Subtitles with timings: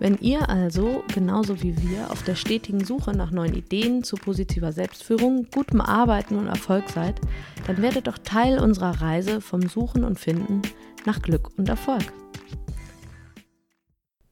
[0.00, 4.70] Wenn ihr also, genauso wie wir, auf der stetigen Suche nach neuen Ideen zu positiver
[4.70, 7.20] Selbstführung, gutem Arbeiten und Erfolg seid,
[7.66, 10.62] dann werdet doch Teil unserer Reise vom Suchen und Finden
[11.04, 12.12] nach Glück und Erfolg.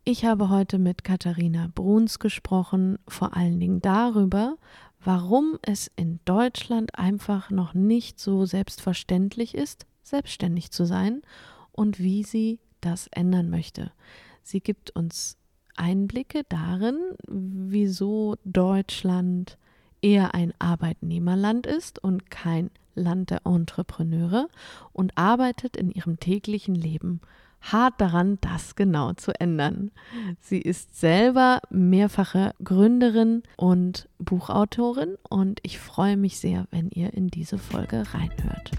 [0.05, 4.59] Ich habe heute mit Katharina Bruns gesprochen, vor allen Dingen darüber,
[5.01, 11.23] warum es in Deutschland einfach noch nicht so selbstverständlich ist, selbstständig zu sein
[11.73, 13.91] und wie sie das ändern möchte.
[14.45, 15.39] Sie gibt uns
[15.77, 19.59] Einblicke darin, wieso Deutschland
[20.03, 24.49] eher ein Arbeitnehmerland ist und kein Land der Entrepreneure
[24.93, 27.21] und arbeitet in ihrem täglichen Leben
[27.61, 29.91] hart daran, das genau zu ändern.
[30.41, 37.29] Sie ist selber mehrfache Gründerin und Buchautorin und ich freue mich sehr, wenn ihr in
[37.29, 38.71] diese Folge reinhört.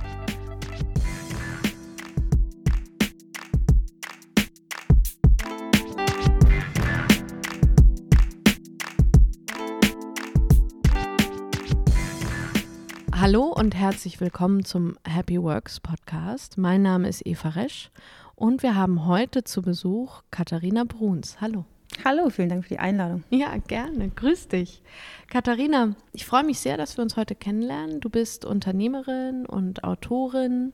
[13.19, 16.59] Hallo und herzlich willkommen zum Happy Works Podcast.
[16.59, 17.89] Mein Name ist Eva Resch
[18.35, 21.41] und wir haben heute zu Besuch Katharina Bruns.
[21.41, 21.65] Hallo.
[22.05, 23.23] Hallo, vielen Dank für die Einladung.
[23.31, 24.09] Ja, gerne.
[24.09, 24.83] Grüß dich.
[25.31, 28.01] Katharina, ich freue mich sehr, dass wir uns heute kennenlernen.
[28.01, 30.73] Du bist Unternehmerin und Autorin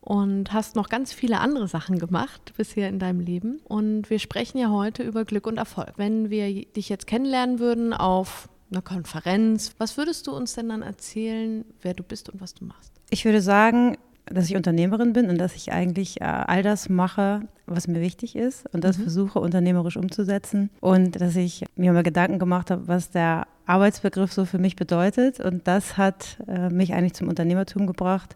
[0.00, 3.60] und hast noch ganz viele andere Sachen gemacht bisher in deinem Leben.
[3.68, 5.92] Und wir sprechen ja heute über Glück und Erfolg.
[5.96, 9.72] Wenn wir dich jetzt kennenlernen würden auf einer Konferenz.
[9.78, 12.92] Was würdest du uns denn dann erzählen, wer du bist und was du machst?
[13.10, 13.96] Ich würde sagen,
[14.26, 18.36] dass ich Unternehmerin bin und dass ich eigentlich äh, all das mache, was mir wichtig
[18.36, 19.02] ist und das mhm.
[19.02, 24.44] versuche unternehmerisch umzusetzen und dass ich mir mal Gedanken gemacht habe, was der Arbeitsbegriff so
[24.44, 28.34] für mich bedeutet und das hat äh, mich eigentlich zum Unternehmertum gebracht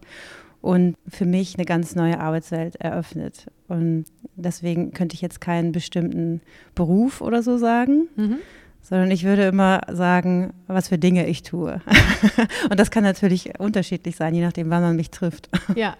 [0.61, 3.47] und für mich eine ganz neue Arbeitswelt eröffnet.
[3.69, 4.05] Und
[4.35, 6.41] deswegen könnte ich jetzt keinen bestimmten
[6.75, 8.09] Beruf oder so sagen.
[8.15, 8.37] Mhm
[8.81, 11.81] sondern ich würde immer sagen, was für Dinge ich tue.
[12.69, 15.49] und das kann natürlich unterschiedlich sein, je nachdem, wann man mich trifft.
[15.75, 15.95] Ja,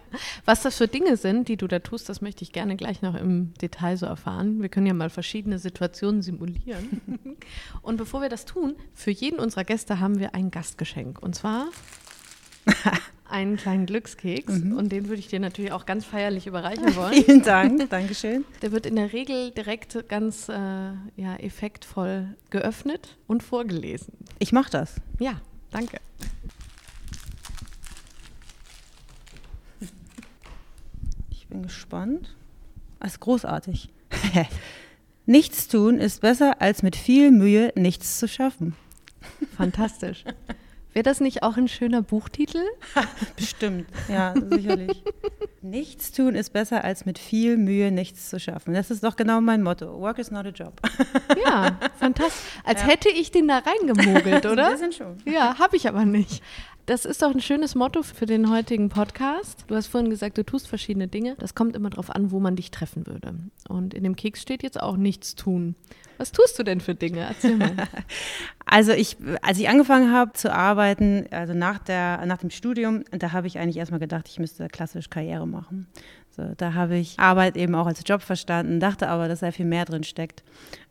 [0.45, 3.15] was das für Dinge sind, die du da tust, das möchte ich gerne gleich noch
[3.15, 4.61] im Detail so erfahren.
[4.61, 7.01] Wir können ja mal verschiedene Situationen simulieren.
[7.81, 11.21] Und bevor wir das tun, für jeden unserer Gäste haben wir ein Gastgeschenk.
[11.21, 11.67] Und zwar
[13.29, 14.75] einen kleinen Glückskeks mhm.
[14.75, 17.23] und den würde ich dir natürlich auch ganz feierlich überreichen wollen.
[17.23, 18.43] Vielen Dank, Dankeschön.
[18.61, 24.13] Der wird in der Regel direkt ganz äh, ja, effektvoll geöffnet und vorgelesen.
[24.39, 24.95] Ich mache das.
[25.19, 25.41] Ja,
[25.71, 25.99] danke.
[31.29, 32.35] Ich bin gespannt.
[32.99, 33.89] Das ist großartig.
[35.25, 38.75] nichts tun ist besser, als mit viel Mühe nichts zu schaffen.
[39.55, 40.23] Fantastisch.
[40.93, 42.63] Wäre das nicht auch ein schöner Buchtitel?
[43.35, 45.03] Bestimmt, ja, sicherlich.
[45.61, 48.73] nichts tun ist besser, als mit viel Mühe nichts zu schaffen.
[48.73, 49.99] Das ist doch genau mein Motto.
[49.99, 50.81] Work is not a job.
[51.45, 52.41] ja, fantastisch.
[52.63, 52.87] Als ja.
[52.87, 54.69] hätte ich den da reingemogelt, oder?
[54.69, 55.17] Wir sind schon.
[55.25, 56.41] Ja, habe ich aber nicht.
[56.89, 59.63] Das ist doch ein schönes Motto für den heutigen Podcast.
[59.67, 61.35] Du hast vorhin gesagt, du tust verschiedene Dinge.
[61.37, 63.35] Das kommt immer darauf an, wo man dich treffen würde.
[63.67, 65.75] Und in dem Keks steht jetzt auch nichts tun.
[66.17, 67.19] Was tust du denn für Dinge?
[67.19, 67.75] Erzähl mal.
[68.71, 73.31] Also ich, als ich angefangen habe zu arbeiten, also nach, der, nach dem Studium, da
[73.31, 75.87] habe ich eigentlich erstmal gedacht, ich müsste klassisch Karriere machen.
[76.39, 79.65] So, da habe ich Arbeit eben auch als Job verstanden, dachte aber, dass sehr viel
[79.65, 80.43] mehr drin steckt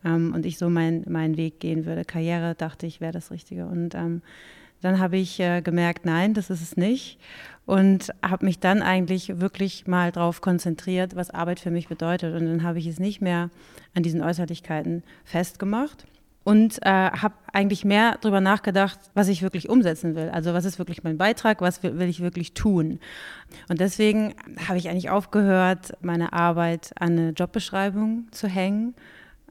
[0.05, 2.05] ähm, und ich so meinen mein Weg gehen würde.
[2.05, 3.65] Karriere dachte ich, wäre das Richtige.
[3.67, 4.21] Und ähm,
[4.83, 7.19] dann habe ich äh, gemerkt, nein, das ist es nicht.
[7.65, 12.35] Und habe mich dann eigentlich wirklich mal darauf konzentriert, was Arbeit für mich bedeutet.
[12.39, 13.49] Und dann habe ich es nicht mehr
[13.95, 16.07] an diesen Äußerlichkeiten festgemacht
[16.49, 20.31] und äh, habe eigentlich mehr darüber nachgedacht, was ich wirklich umsetzen will.
[20.31, 23.01] Also was ist wirklich mein Beitrag, was will, will ich wirklich tun.
[23.69, 24.35] Und deswegen
[24.67, 28.95] habe ich eigentlich aufgehört, meine Arbeit an eine Jobbeschreibung zu hängen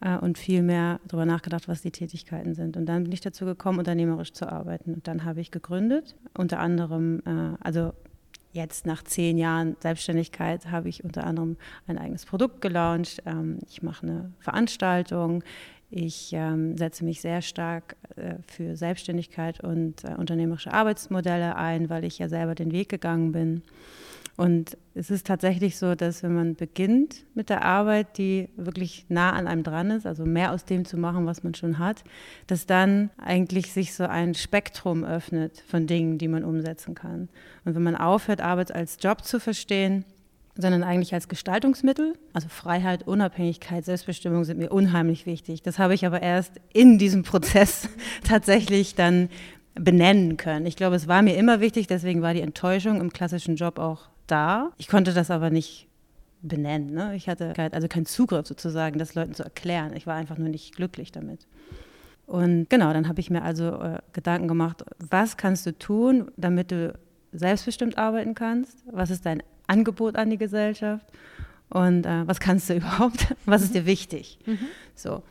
[0.02, 2.76] äh, und viel mehr darüber nachgedacht, was die Tätigkeiten sind.
[2.76, 4.96] Und dann bin ich dazu gekommen, unternehmerisch zu arbeiten.
[4.96, 7.94] Und dann habe ich gegründet, unter anderem, äh, also
[8.54, 13.22] jetzt nach zehn Jahren Selbstständigkeit habe ich unter anderem ein eigenes Produkt gelauncht.
[13.26, 15.44] Ähm, ich mache eine Veranstaltung.
[15.90, 22.04] Ich ähm, setze mich sehr stark äh, für Selbstständigkeit und äh, unternehmerische Arbeitsmodelle ein, weil
[22.04, 23.62] ich ja selber den Weg gegangen bin.
[24.38, 29.32] Und es ist tatsächlich so, dass wenn man beginnt mit der Arbeit, die wirklich nah
[29.32, 32.04] an einem dran ist, also mehr aus dem zu machen, was man schon hat,
[32.46, 37.30] dass dann eigentlich sich so ein Spektrum öffnet von Dingen, die man umsetzen kann.
[37.66, 40.06] Und wenn man aufhört, Arbeit als Job zu verstehen,
[40.58, 42.14] sondern eigentlich als Gestaltungsmittel.
[42.34, 45.62] Also Freiheit, Unabhängigkeit, Selbstbestimmung sind mir unheimlich wichtig.
[45.62, 47.90] Das habe ich aber erst in diesem Prozess
[48.24, 49.30] tatsächlich dann
[49.76, 50.66] benennen können.
[50.66, 54.10] Ich glaube, es war mir immer wichtig, deswegen war die Enttäuschung im klassischen Job auch
[54.26, 54.72] da.
[54.78, 55.88] Ich konnte das aber nicht
[56.42, 56.94] benennen.
[56.94, 57.16] Ne?
[57.16, 59.96] Ich hatte also keinen Zugriff sozusagen, das Leuten zu erklären.
[59.96, 61.48] Ich war einfach nur nicht glücklich damit.
[62.26, 66.72] Und genau, dann habe ich mir also äh, Gedanken gemacht, was kannst du tun, damit
[66.72, 66.94] du
[67.32, 68.84] selbstbestimmt arbeiten kannst?
[68.92, 71.06] Was ist dein Angebot an die Gesellschaft?
[71.70, 73.36] Und äh, was kannst du überhaupt?
[73.46, 74.40] Was ist dir wichtig?
[74.46, 74.60] Mhm.
[74.96, 75.24] So.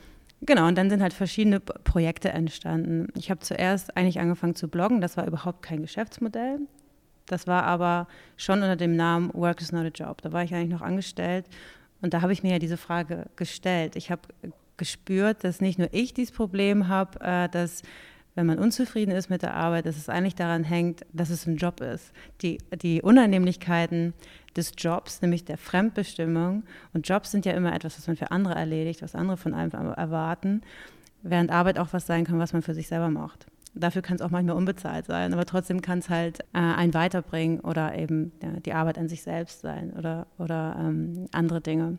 [0.43, 3.09] Genau, und dann sind halt verschiedene Projekte entstanden.
[3.15, 6.61] Ich habe zuerst eigentlich angefangen zu bloggen, das war überhaupt kein Geschäftsmodell.
[7.25, 8.07] Das war aber
[8.37, 10.21] schon unter dem Namen Work is not a job.
[10.23, 11.47] Da war ich eigentlich noch angestellt
[12.03, 13.97] und da habe ich mir ja diese Frage gestellt.
[13.97, 14.23] Ich habe
[14.77, 17.83] gespürt, dass nicht nur ich dieses Problem habe, äh, dass
[18.37, 21.57] wenn man unzufrieden ist mit der Arbeit, dass es eigentlich daran hängt, dass es ein
[21.57, 22.13] Job ist.
[22.43, 24.13] Die, die Unannehmlichkeiten
[24.55, 26.63] des Jobs, nämlich der Fremdbestimmung,
[26.93, 29.73] und Jobs sind ja immer etwas, was man für andere erledigt, was andere von einem
[29.73, 30.61] erwarten,
[31.23, 33.47] während Arbeit auch was sein kann, was man für sich selber macht.
[33.75, 37.61] Dafür kann es auch manchmal unbezahlt sein, aber trotzdem kann es halt äh, einen weiterbringen
[37.61, 41.99] oder eben ja, die Arbeit an sich selbst sein oder, oder ähm, andere Dinge.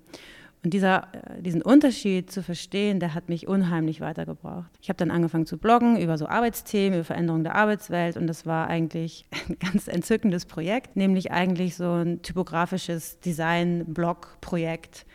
[0.63, 4.69] Und dieser, äh, diesen Unterschied zu verstehen, der hat mich unheimlich weitergebracht.
[4.81, 8.45] Ich habe dann angefangen zu bloggen über so Arbeitsthemen, über Veränderungen der Arbeitswelt und das
[8.45, 15.05] war eigentlich ein ganz entzückendes Projekt, nämlich eigentlich so ein typografisches Design-Blog-Projekt,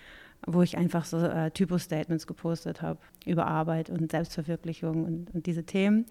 [0.46, 5.64] wo ich einfach so äh, Typo-Statements gepostet habe über Arbeit und Selbstverwirklichung und, und diese
[5.64, 6.06] Themen.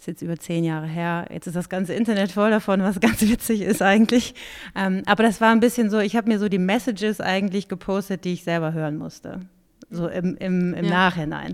[0.00, 1.26] Ist jetzt über zehn Jahre her.
[1.30, 4.34] Jetzt ist das ganze Internet voll davon, was ganz witzig ist eigentlich.
[4.74, 8.24] Ähm, aber das war ein bisschen so, ich habe mir so die Messages eigentlich gepostet,
[8.24, 9.40] die ich selber hören musste.
[9.90, 10.90] So im, im, im ja.
[10.90, 11.52] Nachhinein.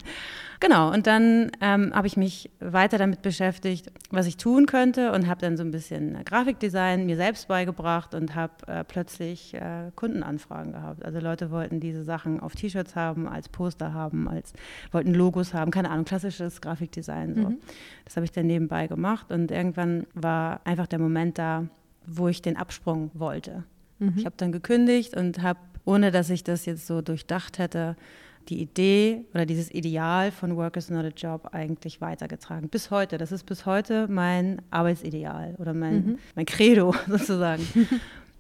[0.61, 5.27] Genau, und dann ähm, habe ich mich weiter damit beschäftigt, was ich tun könnte und
[5.27, 10.73] habe dann so ein bisschen Grafikdesign mir selbst beigebracht und habe äh, plötzlich äh, Kundenanfragen
[10.73, 11.05] gehabt.
[11.05, 14.55] Also Leute wollten diese Sachen auf T-Shirts haben, als Poster haben, als
[14.93, 17.35] wollten Logos haben, keine Ahnung, klassisches Grafikdesign.
[17.35, 17.49] So.
[17.50, 17.59] Mhm.
[18.05, 21.67] Das habe ich dann nebenbei gemacht und irgendwann war einfach der Moment da,
[22.06, 23.65] wo ich den Absprung wollte.
[23.99, 24.15] Mhm.
[24.17, 27.97] Ich habe dann gekündigt und habe, ohne dass ich das jetzt so durchdacht hätte,
[28.48, 32.69] die Idee oder dieses Ideal von Work is not a Job eigentlich weitergetragen.
[32.69, 33.19] Bis heute.
[33.19, 36.19] Das ist bis heute mein Arbetsideal oder mein, mhm.
[36.34, 37.66] mein Credo sozusagen.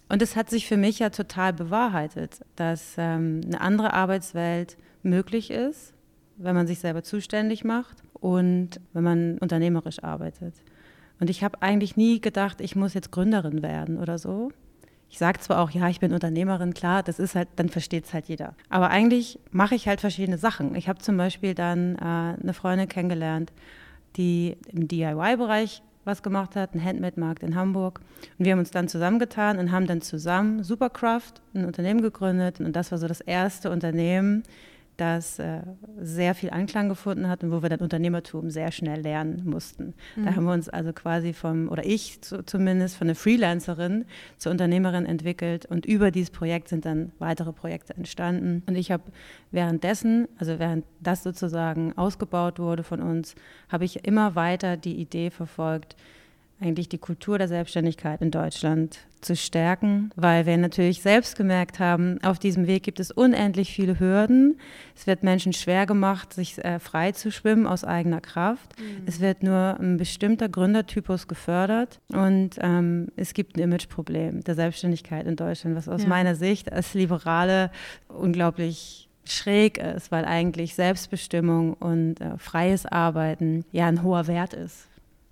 [0.08, 5.50] Und es hat sich für mich ja total bewahrheitet, dass ähm, eine andere Arbeitswelt möglich
[5.50, 5.94] ist,
[6.36, 10.54] wenn man sich selber zuständig macht und wenn man unternehmerisch arbeitet.
[11.18, 14.52] Und ich habe eigentlich nie gedacht, ich muss jetzt Gründerin werden oder so,
[15.08, 18.14] ich sage zwar auch, ja, ich bin Unternehmerin, klar, das ist halt, dann versteht es
[18.14, 18.54] halt jeder.
[18.68, 20.74] Aber eigentlich mache ich halt verschiedene Sachen.
[20.74, 22.00] Ich habe zum Beispiel dann äh,
[22.42, 23.52] eine Freundin kennengelernt,
[24.16, 28.00] die im DIY-Bereich was gemacht hat, einen Handmade-Markt in Hamburg.
[28.38, 32.60] Und wir haben uns dann zusammengetan und haben dann zusammen Supercraft, ein Unternehmen gegründet.
[32.60, 34.44] Und das war so das erste Unternehmen,
[34.96, 35.60] das äh,
[36.00, 39.94] sehr viel Anklang gefunden hat und wo wir dann Unternehmertum sehr schnell lernen mussten.
[40.16, 40.24] Mhm.
[40.24, 44.06] Da haben wir uns also quasi vom, oder ich zu, zumindest von einer Freelancerin
[44.36, 48.62] zur Unternehmerin entwickelt und über dieses Projekt sind dann weitere Projekte entstanden.
[48.66, 49.04] Und ich habe
[49.50, 53.34] währenddessen, also während das sozusagen ausgebaut wurde von uns,
[53.68, 55.96] habe ich immer weiter die Idee verfolgt,
[56.60, 62.22] eigentlich die Kultur der Selbstständigkeit in Deutschland zu stärken, weil wir natürlich selbst gemerkt haben,
[62.22, 64.58] auf diesem Weg gibt es unendlich viele Hürden.
[64.94, 68.78] Es wird Menschen schwer gemacht, sich äh, frei zu schwimmen aus eigener Kraft.
[68.78, 69.02] Mhm.
[69.06, 75.26] Es wird nur ein bestimmter Gründertypus gefördert und ähm, es gibt ein Imageproblem der Selbstständigkeit
[75.26, 76.08] in Deutschland, was aus ja.
[76.08, 77.70] meiner Sicht als Liberale
[78.08, 84.86] unglaublich schräg ist, weil eigentlich Selbstbestimmung und äh, freies Arbeiten ja ein hoher Wert ist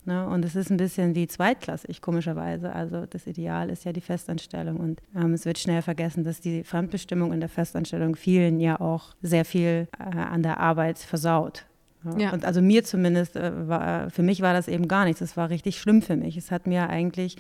[0.07, 0.27] Ne?
[0.27, 2.73] Und es ist ein bisschen wie zweitklassig, komischerweise.
[2.73, 4.77] Also das Ideal ist ja die Festanstellung.
[4.77, 9.15] Und ähm, es wird schnell vergessen, dass die Fremdbestimmung in der Festanstellung vielen ja auch
[9.23, 11.67] sehr viel äh, an der Arbeit versaut.
[12.19, 12.33] Ja.
[12.33, 15.21] Und also mir zumindest, äh, war, für mich war das eben gar nichts.
[15.21, 16.37] Es war richtig schlimm für mich.
[16.37, 17.37] Es hat mir eigentlich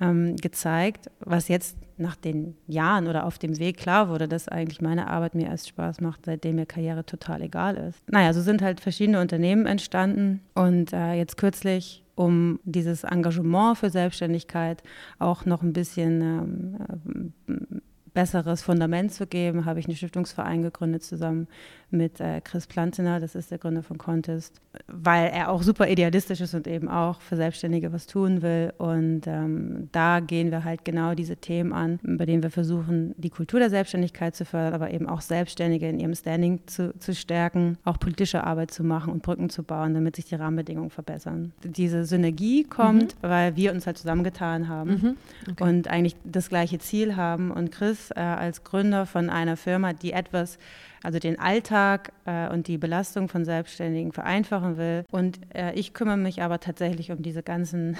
[0.00, 4.82] ähm, gezeigt, was jetzt nach den Jahren oder auf dem Weg klar wurde, dass eigentlich
[4.82, 8.02] meine Arbeit mir erst Spaß macht, seitdem mir Karriere total egal ist.
[8.10, 13.90] Naja, so sind halt verschiedene Unternehmen entstanden und äh, jetzt kürzlich um dieses Engagement für
[13.90, 14.82] Selbstständigkeit
[15.18, 17.72] auch noch ein bisschen ähm,
[18.16, 21.48] besseres Fundament zu geben, habe ich einen Stiftungsverein gegründet zusammen
[21.90, 26.40] mit äh, Chris Plantener, das ist der Gründer von Contest, weil er auch super idealistisch
[26.40, 28.72] ist und eben auch für Selbstständige was tun will.
[28.78, 33.30] Und ähm, da gehen wir halt genau diese Themen an, bei denen wir versuchen, die
[33.30, 37.76] Kultur der Selbstständigkeit zu fördern, aber eben auch Selbstständige in ihrem Standing zu, zu stärken,
[37.84, 41.52] auch politische Arbeit zu machen und Brücken zu bauen, damit sich die Rahmenbedingungen verbessern.
[41.62, 43.28] Diese Synergie kommt, mhm.
[43.28, 45.16] weil wir uns halt zusammengetan haben mhm.
[45.52, 45.62] okay.
[45.62, 47.50] und eigentlich das gleiche Ziel haben.
[47.50, 50.58] Und Chris äh, als Gründer von einer Firma, die etwas
[51.02, 55.04] also den Alltag äh, und die Belastung von Selbstständigen vereinfachen will.
[55.12, 57.96] Und äh, ich kümmere mich aber tatsächlich um diese ganzen,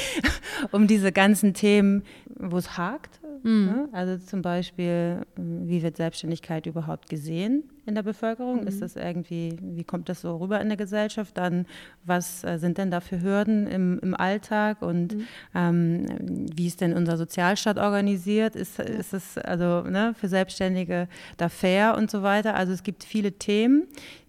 [0.72, 3.20] um diese ganzen Themen, wo es hakt.
[3.42, 3.64] Mhm.
[3.66, 3.88] Ne?
[3.92, 7.64] Also zum Beispiel, wie wird Selbstständigkeit überhaupt gesehen?
[7.86, 8.62] In der Bevölkerung?
[8.62, 8.66] Mhm.
[8.66, 11.36] Ist das irgendwie, wie kommt das so rüber in der Gesellschaft?
[11.36, 11.66] Dann,
[12.04, 15.26] was äh, sind denn da für Hürden im, im Alltag und mhm.
[15.54, 16.06] ähm,
[16.54, 18.56] wie ist denn unser Sozialstaat organisiert?
[18.56, 22.54] Ist, ist es also ne, für Selbstständige da fair und so weiter?
[22.54, 23.86] Also es gibt viele Themen,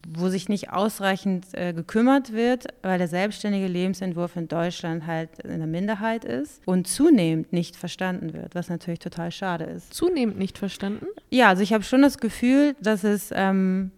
[0.07, 5.59] wo sich nicht ausreichend äh, gekümmert wird, weil der selbstständige Lebensentwurf in Deutschland halt in
[5.59, 9.93] der Minderheit ist und zunehmend nicht verstanden wird, was natürlich total schade ist.
[9.93, 11.05] Zunehmend nicht verstanden?
[11.29, 13.91] Ja, also ich habe schon das Gefühl, dass es, ähm,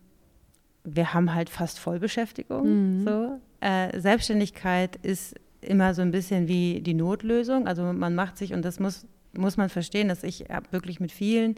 [0.83, 2.99] wir haben halt fast Vollbeschäftigung.
[2.99, 3.05] Mhm.
[3.05, 3.39] So.
[3.59, 7.67] Äh, Selbstständigkeit ist immer so ein bisschen wie die Notlösung.
[7.67, 11.55] Also man macht sich, und das muss, muss man verstehen, dass ich wirklich mit vielen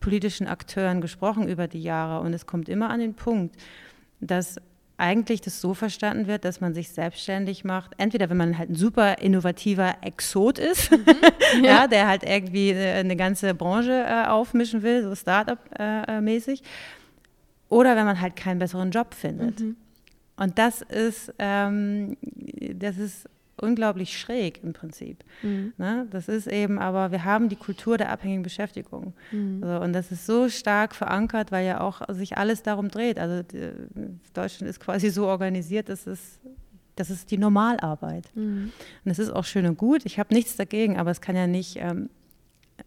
[0.00, 3.56] politischen Akteuren gesprochen über die Jahre und es kommt immer an den Punkt,
[4.20, 4.56] dass
[4.96, 7.92] eigentlich das so verstanden wird, dass man sich selbstständig macht.
[7.98, 11.04] Entweder wenn man halt ein super innovativer Exot ist, mhm.
[11.64, 11.70] ja.
[11.70, 11.86] ja.
[11.86, 16.64] der halt irgendwie äh, eine ganze Branche äh, aufmischen will, so Startup-mäßig, äh,
[17.68, 19.60] oder wenn man halt keinen besseren Job findet.
[19.60, 19.76] Mhm.
[20.36, 22.16] Und das ist, ähm,
[22.74, 23.28] das ist
[23.60, 25.24] unglaublich schräg im Prinzip.
[25.42, 25.72] Mhm.
[25.78, 26.06] Ne?
[26.10, 29.14] Das ist eben, aber wir haben die Kultur der abhängigen Beschäftigung.
[29.30, 29.62] Mhm.
[29.62, 33.18] Also, und das ist so stark verankert, weil ja auch sich alles darum dreht.
[33.18, 33.70] Also die,
[34.32, 36.38] Deutschland ist quasi so organisiert, dass es
[36.96, 38.30] das ist die Normalarbeit.
[38.36, 38.72] Mhm.
[39.04, 40.02] Und das ist auch schön und gut.
[40.04, 42.08] Ich habe nichts dagegen, aber es kann ja nicht ähm,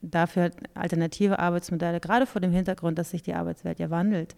[0.02, 4.36] dafür alternative Arbeitsmodelle, gerade vor dem Hintergrund, dass sich die Arbeitswelt ja wandelt,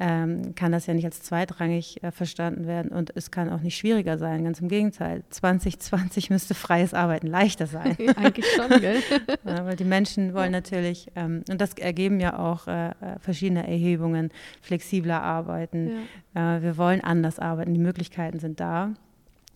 [0.00, 3.76] ähm, kann das ja nicht als zweitrangig äh, verstanden werden und es kann auch nicht
[3.76, 4.42] schwieriger sein.
[4.42, 5.22] Ganz im Gegenteil.
[5.30, 7.96] 2020 müsste freies Arbeiten leichter sein.
[8.16, 9.00] Eigentlich schon, gell?
[9.44, 10.58] ja, weil die Menschen wollen ja.
[10.58, 14.30] natürlich, ähm, und das ergeben ja auch äh, äh, verschiedene Erhebungen,
[14.62, 15.92] flexibler arbeiten.
[16.34, 16.56] Ja.
[16.56, 17.72] Äh, wir wollen anders arbeiten.
[17.72, 18.94] Die Möglichkeiten sind da.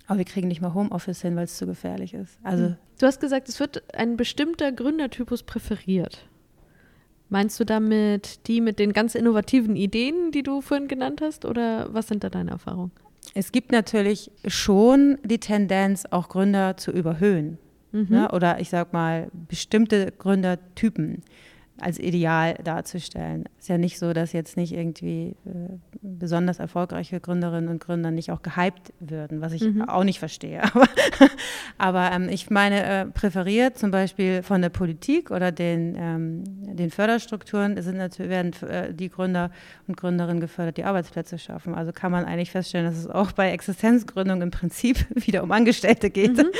[0.08, 2.38] Aber wir kriegen nicht mal Homeoffice hin, weil es zu gefährlich ist.
[2.42, 6.26] Also, du hast gesagt, es wird ein bestimmter Gründertypus präferiert.
[7.28, 11.92] Meinst du damit die mit den ganz innovativen Ideen, die du vorhin genannt hast, oder
[11.92, 12.90] was sind da deine Erfahrungen?
[13.34, 17.58] Es gibt natürlich schon die Tendenz, auch Gründer zu überhöhen.
[17.92, 18.06] Mhm.
[18.08, 18.32] Ne?
[18.32, 21.22] Oder ich sag mal, bestimmte Gründertypen
[21.80, 23.44] als Ideal darzustellen.
[23.56, 28.10] Es ist ja nicht so, dass jetzt nicht irgendwie äh, besonders erfolgreiche Gründerinnen und Gründer
[28.10, 29.88] nicht auch gehypt würden, was ich mhm.
[29.88, 30.62] auch nicht verstehe.
[30.74, 30.86] Aber,
[31.78, 36.44] aber ähm, ich meine, äh, präferiert zum Beispiel von der Politik oder den, ähm,
[36.76, 39.50] den Förderstrukturen sind natürlich, werden äh, die Gründer
[39.86, 41.74] und Gründerinnen gefördert, die Arbeitsplätze schaffen.
[41.74, 46.10] Also kann man eigentlich feststellen, dass es auch bei Existenzgründung im Prinzip wieder um Angestellte
[46.10, 46.36] geht.
[46.36, 46.50] Mhm.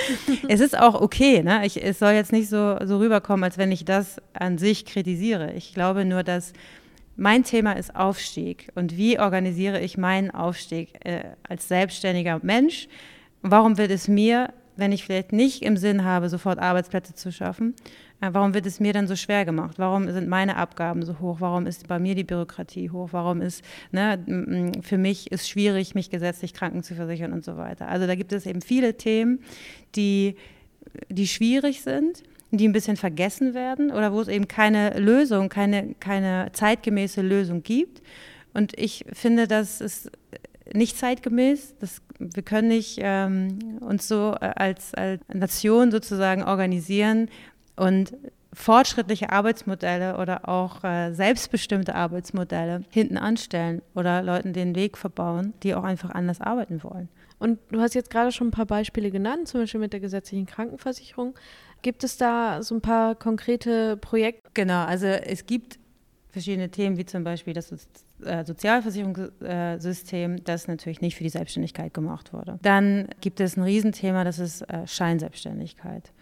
[0.49, 1.43] es ist auch okay.
[1.43, 1.65] Ne?
[1.67, 5.08] Ich, es soll jetzt nicht so, so rüberkommen, als wenn ich das an sich kritisiere
[5.09, 5.53] kritisiere.
[5.55, 6.53] Ich glaube nur, dass
[7.17, 12.89] mein Thema ist Aufstieg und wie organisiere ich meinen Aufstieg äh, als selbstständiger Mensch?
[13.43, 17.75] Warum wird es mir, wenn ich vielleicht nicht im Sinn habe, sofort Arbeitsplätze zu schaffen,
[18.21, 19.79] äh, warum wird es mir dann so schwer gemacht?
[19.79, 21.39] Warum sind meine Abgaben so hoch?
[21.41, 23.09] Warum ist bei mir die Bürokratie hoch?
[23.13, 24.19] Warum ist, ne,
[24.83, 27.89] für mich ist schwierig, mich gesetzlich kranken zu versichern und so weiter.
[27.89, 29.41] Also da gibt es eben viele Themen,
[29.97, 30.37] die,
[31.09, 35.95] die schwierig sind die ein bisschen vergessen werden oder wo es eben keine Lösung, keine,
[36.01, 38.03] keine zeitgemäße Lösung gibt.
[38.55, 40.11] Und ich finde, das ist
[40.73, 41.75] nicht zeitgemäß.
[41.79, 47.29] Das, wir können nicht ähm, uns so äh, als, als Nation sozusagen organisieren
[47.77, 48.15] und
[48.53, 55.75] fortschrittliche Arbeitsmodelle oder auch äh, selbstbestimmte Arbeitsmodelle hinten anstellen oder Leuten den Weg verbauen, die
[55.75, 57.09] auch einfach anders arbeiten wollen.
[57.39, 60.47] Und du hast jetzt gerade schon ein paar Beispiele genannt, zum Beispiel mit der gesetzlichen
[60.47, 61.35] Krankenversicherung.
[61.83, 64.51] Gibt es da so ein paar konkrete Projekte?
[64.55, 65.79] Genau, also es gibt
[66.31, 67.73] verschiedene Themen, wie zum Beispiel das
[68.25, 72.59] äh, Sozialversicherungssystem, das natürlich nicht für die Selbstständigkeit gemacht wurde.
[72.63, 76.13] Dann gibt es ein Riesenthema, das ist äh, Scheinselbstständigkeit.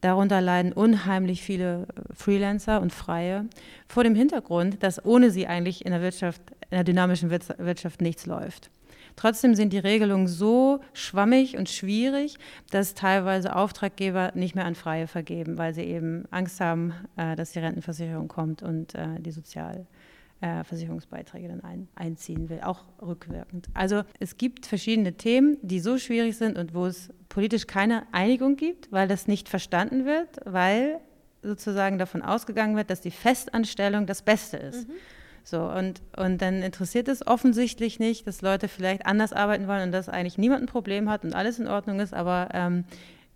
[0.00, 3.46] Darunter leiden unheimlich viele äh, Freelancer und Freie
[3.88, 8.26] vor dem Hintergrund, dass ohne sie eigentlich in der Wirtschaft, in der dynamischen Wirtschaft nichts
[8.26, 8.70] läuft.
[9.16, 12.36] Trotzdem sind die Regelungen so schwammig und schwierig,
[12.70, 17.52] dass teilweise Auftraggeber nicht mehr an Freie vergeben, weil sie eben Angst haben, äh, dass
[17.52, 23.68] die Rentenversicherung kommt und äh, die Sozialversicherungsbeiträge dann ein, einziehen will, auch rückwirkend.
[23.74, 28.56] Also es gibt verschiedene Themen, die so schwierig sind und wo es politisch keine Einigung
[28.56, 31.00] gibt, weil das nicht verstanden wird, weil
[31.42, 34.88] sozusagen davon ausgegangen wird, dass die Festanstellung das Beste ist.
[34.88, 34.94] Mhm.
[35.44, 39.92] So, und, und dann interessiert es offensichtlich nicht, dass Leute vielleicht anders arbeiten wollen und
[39.92, 42.84] dass eigentlich niemand ein Problem hat und alles in Ordnung ist, aber ähm,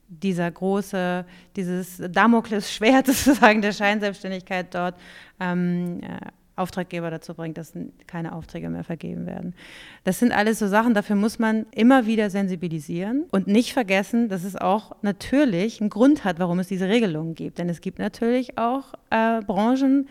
[0.08, 4.94] dieser große, dieses Damoklesschwert sozusagen der Scheinselbstständigkeit dort
[5.38, 7.72] ähm, äh, Auftraggeber dazu bringt, dass
[8.06, 9.54] keine Aufträge mehr vergeben werden.
[10.04, 14.44] Das sind alles so Sachen, dafür muss man immer wieder sensibilisieren und nicht vergessen, dass
[14.44, 17.58] es auch natürlich einen Grund hat, warum es diese Regelungen gibt.
[17.58, 20.08] Denn es gibt natürlich auch äh, Branchen,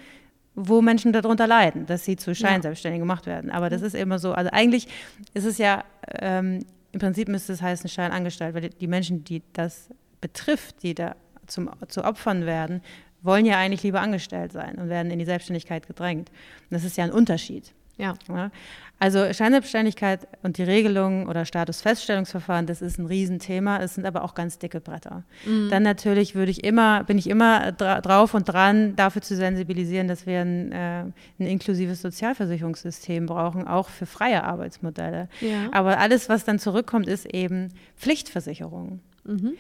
[0.60, 3.52] wo Menschen darunter leiden, dass sie zu Scheinselbstständigen gemacht werden.
[3.52, 4.34] Aber das ist immer so.
[4.34, 4.88] Also eigentlich
[5.36, 5.84] ist es ja,
[6.20, 11.16] ähm, im Prinzip müsste es heißen Scheinangestellt, weil die Menschen, die das betrifft, die da
[11.46, 12.82] zum, zu Opfern werden,
[13.22, 16.30] wollen ja eigentlich lieber angestellt sein und werden in die Selbstständigkeit gedrängt.
[16.30, 17.74] Und das ist ja ein Unterschied.
[17.98, 18.14] Ja.
[18.30, 18.52] ja.
[19.00, 23.78] Also Scheinselbstständigkeit und die Regelungen oder Statusfeststellungsverfahren, das ist ein Riesenthema.
[23.78, 25.24] Es sind aber auch ganz dicke Bretter.
[25.46, 25.70] Mhm.
[25.70, 30.08] Dann natürlich würde ich immer, bin ich immer dra drauf und dran, dafür zu sensibilisieren,
[30.08, 31.02] dass wir ein, äh,
[31.40, 35.30] ein inklusives Sozialversicherungssystem brauchen, auch für freie Arbeitsmodelle.
[35.42, 35.70] Ja.
[35.72, 39.02] Aber alles, was dann zurückkommt, ist eben Pflichtversicherung.
[39.26, 39.54] Mhm.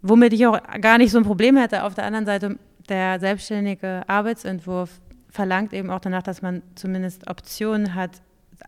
[0.00, 1.84] Womit ich auch gar nicht so ein Problem hätte.
[1.84, 4.98] Auf der anderen Seite, der selbstständige Arbeitsentwurf
[5.38, 8.10] verlangt eben auch danach, dass man zumindest Optionen hat,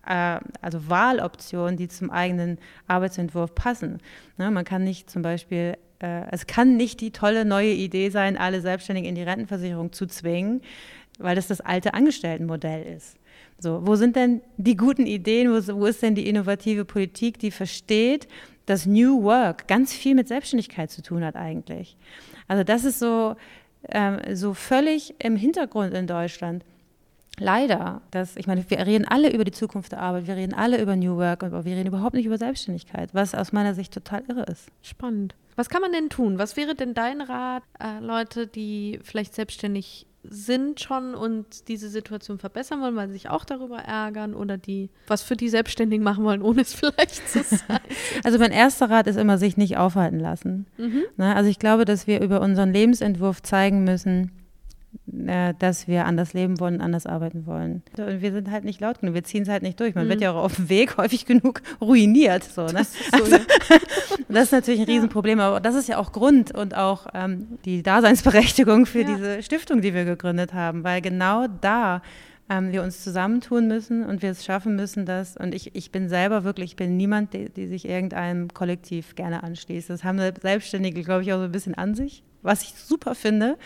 [0.06, 3.98] äh, also Wahloptionen, die zum eigenen Arbeitsentwurf passen.
[4.38, 8.36] Ne, man kann nicht zum Beispiel, äh, es kann nicht die tolle neue Idee sein,
[8.36, 10.62] alle Selbstständigen in die Rentenversicherung zu zwingen,
[11.18, 13.16] weil das das alte Angestelltenmodell ist.
[13.58, 15.50] So, wo sind denn die guten Ideen?
[15.50, 18.28] Wo, wo ist denn die innovative Politik, die versteht,
[18.66, 21.96] dass New Work ganz viel mit Selbstständigkeit zu tun hat eigentlich?
[22.46, 23.34] Also das ist so,
[23.88, 26.64] ähm, so völlig im Hintergrund in Deutschland
[27.38, 30.80] leider, dass, ich meine, wir reden alle über die Zukunft der Arbeit, wir reden alle
[30.80, 34.22] über New Work, aber wir reden überhaupt nicht über Selbstständigkeit, was aus meiner Sicht total
[34.28, 34.68] irre ist.
[34.82, 35.34] Spannend.
[35.56, 36.38] Was kann man denn tun?
[36.38, 42.38] Was wäre denn dein Rat, äh, Leute, die vielleicht selbstständig sind schon und diese Situation
[42.38, 46.24] verbessern wollen, weil sie sich auch darüber ärgern oder die was für die Selbstständigen machen
[46.24, 47.80] wollen, ohne es vielleicht zu sein.
[48.22, 50.66] also mein erster Rat ist immer, sich nicht aufhalten lassen.
[50.76, 51.04] Mhm.
[51.16, 54.32] Na, also ich glaube, dass wir über unseren Lebensentwurf zeigen müssen,
[55.26, 57.82] äh, dass wir anders leben wollen, anders arbeiten wollen.
[57.96, 59.94] Und wir sind halt nicht laut genug, wir ziehen es halt nicht durch.
[59.94, 60.10] Man mhm.
[60.10, 62.44] wird ja auch auf dem Weg häufig genug ruiniert.
[62.44, 62.84] So, ne?
[62.84, 63.42] so, also, ja.
[64.32, 67.82] das ist natürlich ein Riesenproblem, aber das ist ja auch Grund und auch ähm, die
[67.82, 69.14] Daseinsberechtigung für ja.
[69.14, 72.02] diese Stiftung, die wir gegründet haben, weil genau da
[72.48, 76.08] ähm, wir uns zusammentun müssen und wir es schaffen müssen, dass, und ich, ich bin
[76.08, 79.90] selber wirklich, ich bin niemand, die, die sich irgendeinem Kollektiv gerne anschließt.
[79.90, 83.56] Das haben Selbstständige, glaube ich, auch so ein bisschen an sich was ich super finde.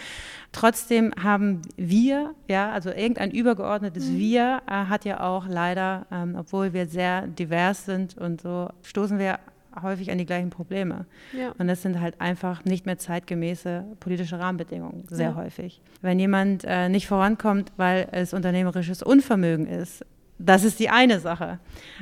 [0.52, 4.18] Trotzdem haben wir, ja, also irgendein übergeordnetes mhm.
[4.18, 9.18] Wir äh, hat ja auch leider, ähm, obwohl wir sehr divers sind und so, stoßen
[9.18, 9.38] wir
[9.82, 11.06] häufig an die gleichen Probleme.
[11.32, 11.52] Ja.
[11.58, 15.34] Und das sind halt einfach nicht mehr zeitgemäße politische Rahmenbedingungen, sehr ja.
[15.34, 15.80] häufig.
[16.02, 20.04] Wenn jemand äh, nicht vorankommt, weil es unternehmerisches Unvermögen ist,
[20.38, 21.60] das ist die eine Sache.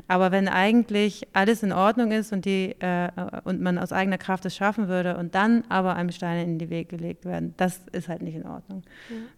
[0.08, 3.08] Aber wenn eigentlich alles in Ordnung ist und, die, äh,
[3.44, 6.70] und man aus eigener Kraft es schaffen würde und dann aber einem Steine in die
[6.70, 8.82] Weg gelegt werden, das ist halt nicht in Ordnung.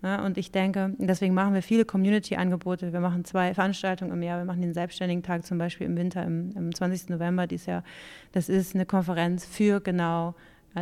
[0.02, 0.16] Ja.
[0.16, 2.92] Ja, und ich denke, deswegen machen wir viele Community-Angebote.
[2.92, 4.38] Wir machen zwei Veranstaltungen im Jahr.
[4.38, 7.10] Wir machen den Selbstständigen Tag zum Beispiel im Winter, im, im 20.
[7.10, 7.82] November dieses Jahr.
[8.32, 10.34] Das ist eine Konferenz für genau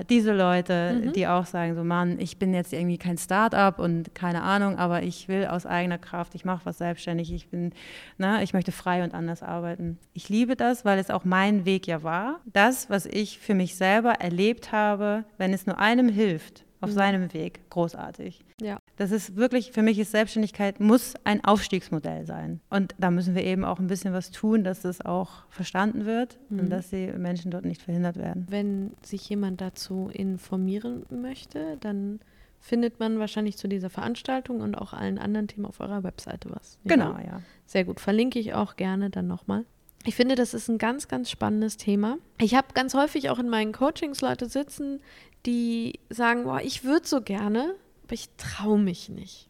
[0.09, 1.13] diese Leute, mhm.
[1.13, 5.03] die auch sagen, so Mann, ich bin jetzt irgendwie kein Start-up und keine Ahnung, aber
[5.03, 7.73] ich will aus eigener Kraft, ich mache was selbstständig, ich bin,
[8.19, 9.99] ne, ich möchte frei und anders arbeiten.
[10.15, 12.41] Ich liebe das, weil es auch mein Weg ja war.
[12.47, 16.95] Das, was ich für mich selber erlebt habe, wenn es nur einem hilft, auf mhm.
[16.95, 18.45] seinem Weg, großartig.
[18.61, 18.79] Ja.
[19.03, 22.61] Das ist wirklich, für mich ist Selbstständigkeit, muss ein Aufstiegsmodell sein.
[22.71, 26.39] Und da müssen wir eben auch ein bisschen was tun, dass das auch verstanden wird
[26.51, 26.61] mhm.
[26.61, 28.47] und dass die Menschen dort nicht verhindert werden.
[28.49, 32.21] Wenn sich jemand dazu informieren möchte, dann
[32.61, 36.79] findet man wahrscheinlich zu dieser Veranstaltung und auch allen anderen Themen auf eurer Webseite was.
[36.85, 37.41] Genau, ja.
[37.67, 37.99] Sehr gut.
[37.99, 39.65] Verlinke ich auch gerne dann nochmal.
[40.05, 42.19] Ich finde, das ist ein ganz, ganz spannendes Thema.
[42.39, 45.01] Ich habe ganz häufig auch in meinen Coachings Leute sitzen,
[45.45, 47.75] die sagen, boah, ich würde so gerne,
[48.13, 49.49] aber ich traue mich nicht.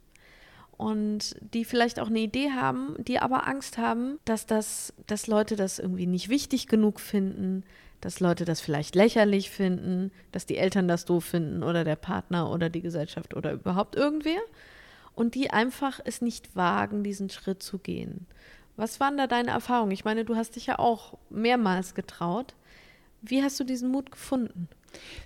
[0.76, 5.54] und die vielleicht auch eine Idee haben, die aber Angst haben, dass das, dass Leute
[5.54, 7.62] das irgendwie nicht wichtig genug finden,
[8.00, 12.50] dass Leute das vielleicht lächerlich finden, dass die Eltern das doof finden oder der Partner
[12.50, 14.40] oder die Gesellschaft oder überhaupt irgendwer
[15.14, 18.26] und die einfach es nicht wagen, diesen Schritt zu gehen.
[18.76, 19.92] Was waren da deine Erfahrungen?
[19.92, 22.54] Ich meine, du hast dich ja auch mehrmals getraut.
[23.20, 24.68] Wie hast du diesen Mut gefunden?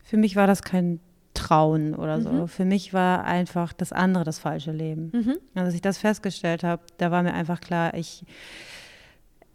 [0.04, 1.00] Für mich war das kein
[1.46, 2.30] Trauen oder so.
[2.30, 2.48] Mhm.
[2.48, 5.10] Für mich war einfach das andere das falsche Leben.
[5.12, 5.34] Mhm.
[5.54, 8.24] Also, als ich das festgestellt habe, da war mir einfach klar, ich,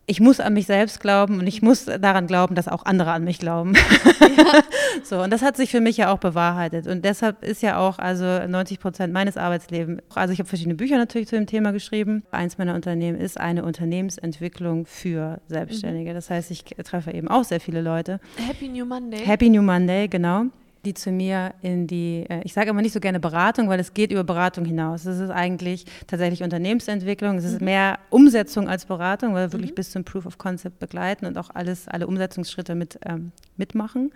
[0.06, 3.26] ich muss an mich selbst glauben und ich muss daran glauben, dass auch andere an
[3.26, 3.74] mich glauben.
[3.76, 4.62] Ja.
[5.04, 6.88] so, und das hat sich für mich ja auch bewahrheitet.
[6.88, 10.98] Und deshalb ist ja auch, also 90 Prozent meines Arbeitslebens, also ich habe verschiedene Bücher
[10.98, 12.24] natürlich zu dem Thema geschrieben.
[12.32, 16.12] Eins meiner Unternehmen ist eine Unternehmensentwicklung für Selbstständige.
[16.12, 16.16] Mhm.
[16.16, 18.22] Das heißt, ich treffe eben auch sehr viele Leute.
[18.48, 19.26] Happy New Monday.
[19.26, 20.46] Happy New Monday, genau
[20.86, 23.94] die zu mir in die, äh, ich sage immer nicht so gerne Beratung, weil es
[23.94, 25.06] geht über Beratung hinaus.
[25.06, 27.66] Es ist eigentlich tatsächlich Unternehmensentwicklung, es ist mhm.
[27.66, 29.76] mehr Umsetzung als Beratung, weil wir wirklich mhm.
[29.76, 34.12] bis zum Proof of Concept begleiten und auch alles, alle Umsetzungsschritte mit, ähm, mitmachen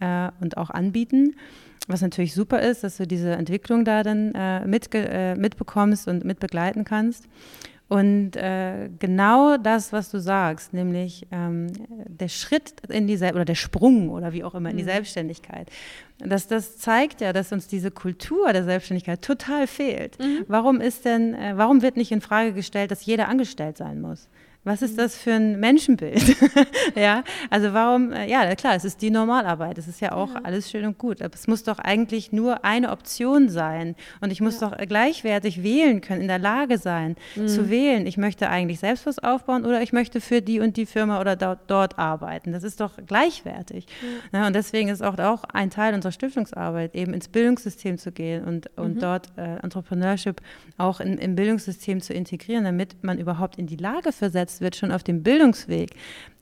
[0.00, 1.34] äh, und auch anbieten.
[1.86, 6.24] Was natürlich super ist, dass du diese Entwicklung da dann äh, mit, äh, mitbekommst und
[6.24, 7.28] mitbegleiten kannst.
[7.94, 11.68] Und äh, genau das, was du sagst, nämlich ähm,
[12.08, 14.88] der Schritt in die Sel oder der Sprung oder wie auch immer in die mhm.
[14.88, 15.70] Selbstständigkeit,
[16.18, 20.18] dass das zeigt ja, dass uns diese Kultur der Selbstständigkeit total fehlt.
[20.18, 20.44] Mhm.
[20.48, 24.28] Warum ist denn, äh, warum wird nicht in Frage gestellt, dass jeder angestellt sein muss?
[24.64, 24.96] Was ist mhm.
[24.96, 26.36] das für ein Menschenbild?
[26.94, 30.40] ja, also warum, äh, ja, klar, es ist die Normalarbeit, es ist ja auch ja.
[30.42, 34.40] alles schön und gut, aber es muss doch eigentlich nur eine Option sein und ich
[34.40, 34.70] muss ja.
[34.70, 37.48] doch gleichwertig wählen können, in der Lage sein, mhm.
[37.48, 38.06] zu wählen.
[38.06, 41.36] Ich möchte eigentlich selbst was aufbauen oder ich möchte für die und die Firma oder
[41.36, 42.52] dort, dort arbeiten.
[42.52, 43.86] Das ist doch gleichwertig.
[44.32, 44.40] Ja.
[44.40, 48.44] Ja, und deswegen ist auch, auch ein Teil unserer Stiftungsarbeit, eben ins Bildungssystem zu gehen
[48.44, 49.00] und, und mhm.
[49.00, 50.40] dort äh, Entrepreneurship
[50.78, 54.76] auch in, im Bildungssystem zu integrieren, damit man überhaupt in die Lage versetzt, gesetzt wird,
[54.76, 55.90] schon auf dem Bildungsweg,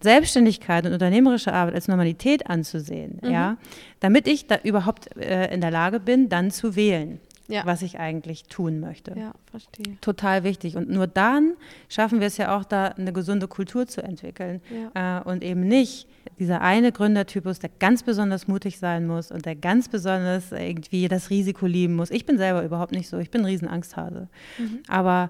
[0.00, 3.30] Selbstständigkeit und unternehmerische Arbeit als Normalität anzusehen, mhm.
[3.30, 3.56] ja,
[4.00, 7.20] damit ich da überhaupt äh, in der Lage bin, dann zu wählen.
[7.48, 7.66] Ja.
[7.66, 9.14] was ich eigentlich tun möchte.
[9.18, 9.98] Ja, verstehe.
[10.00, 10.76] Total wichtig.
[10.76, 11.54] Und nur dann
[11.88, 14.62] schaffen wir es ja auch, da eine gesunde Kultur zu entwickeln.
[14.94, 15.18] Ja.
[15.18, 19.56] Äh, und eben nicht dieser eine Gründertypus, der ganz besonders mutig sein muss und der
[19.56, 22.10] ganz besonders irgendwie das Risiko lieben muss.
[22.10, 23.18] Ich bin selber überhaupt nicht so.
[23.18, 24.28] Ich bin ein Riesenangsthase.
[24.58, 24.78] Mhm.
[24.88, 25.28] Aber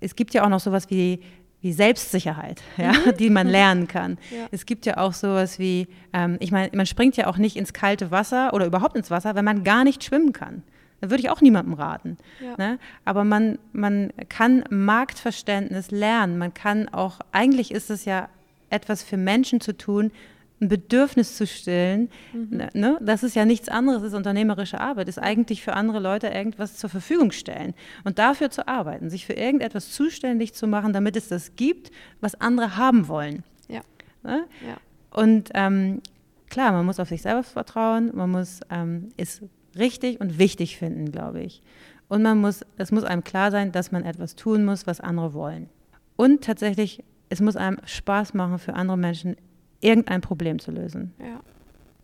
[0.00, 1.20] es gibt ja auch noch sowas wie
[1.62, 3.16] wie Selbstsicherheit, ja, mhm.
[3.18, 4.18] die man lernen kann.
[4.30, 4.46] Ja.
[4.52, 7.72] Es gibt ja auch sowas wie, ähm, ich meine, man springt ja auch nicht ins
[7.72, 10.62] kalte Wasser oder überhaupt ins Wasser, wenn man gar nicht schwimmen kann.
[11.00, 12.16] Da würde ich auch niemandem raten.
[12.40, 12.54] Ja.
[12.56, 12.78] Ne?
[13.04, 16.38] Aber man, man kann Marktverständnis lernen.
[16.38, 18.28] Man kann auch, eigentlich ist es ja
[18.68, 20.12] etwas für Menschen zu tun,
[20.60, 22.48] ein Bedürfnis zu stillen, mhm.
[22.50, 22.98] Ne, ne?
[23.00, 26.90] das ist ja nichts anderes, ist unternehmerische Arbeit, ist eigentlich für andere Leute irgendwas zur
[26.90, 31.56] Verfügung stellen und dafür zu arbeiten, sich für irgendetwas zuständig zu machen, damit es das
[31.56, 33.42] gibt, was andere haben wollen.
[33.68, 33.80] Ja.
[34.22, 34.44] Ne?
[34.66, 34.76] ja.
[35.10, 36.02] Und ähm,
[36.50, 39.42] klar, man muss auf sich selber vertrauen, man muss ähm, es
[39.78, 41.62] richtig und wichtig finden, glaube ich.
[42.08, 45.32] Und man muss, es muss einem klar sein, dass man etwas tun muss, was andere
[45.32, 45.68] wollen.
[46.16, 49.36] Und tatsächlich, es muss einem Spaß machen, für andere Menschen
[49.80, 51.12] irgendein Problem zu lösen.
[51.18, 51.40] Ja.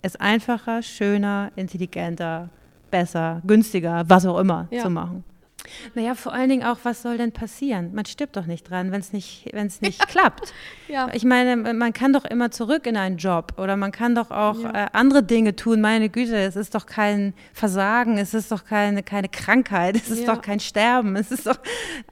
[0.03, 2.49] Es einfacher, schöner, intelligenter,
[2.91, 4.83] besser, günstiger, was auch immer ja.
[4.83, 5.25] zu machen.
[5.94, 7.94] Naja, vor allen Dingen auch, was soll denn passieren?
[7.94, 10.07] Man stirbt doch nicht dran, wenn es nicht, wenn's nicht ja.
[10.07, 10.52] klappt.
[10.88, 11.09] Ja.
[11.12, 14.61] Ich meine, man kann doch immer zurück in einen Job oder man kann doch auch
[14.61, 14.85] ja.
[14.85, 15.81] äh, andere Dinge tun.
[15.81, 20.29] Meine Güte, es ist doch kein Versagen, es ist doch keine, keine Krankheit, es ist
[20.29, 21.59] doch kein Sterben, es ist doch,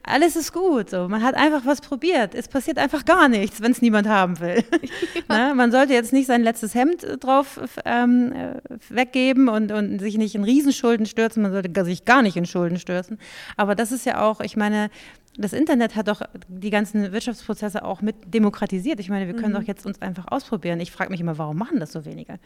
[0.03, 0.89] alles ist gut.
[0.89, 1.07] So.
[1.07, 2.35] Man hat einfach was probiert.
[2.35, 4.65] Es passiert einfach gar nichts, wenn es niemand haben will.
[5.29, 5.53] ne?
[5.55, 8.55] Man sollte jetzt nicht sein letztes Hemd äh, drauf ähm, äh,
[8.89, 12.79] weggeben und, und sich nicht in Riesenschulden stürzen, man sollte sich gar nicht in Schulden
[12.79, 13.19] stürzen.
[13.57, 14.89] Aber das ist ja auch, ich meine,
[15.37, 18.99] das Internet hat doch die ganzen Wirtschaftsprozesse auch mit demokratisiert.
[18.99, 19.57] Ich meine, wir können mhm.
[19.59, 20.79] doch jetzt uns einfach ausprobieren.
[20.79, 22.39] Ich frage mich immer, warum machen das so wenige?